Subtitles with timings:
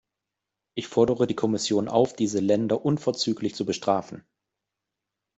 [0.73, 4.25] Ich fordere die Kommission auf, diese Länder unverzüglich zu bestrafen.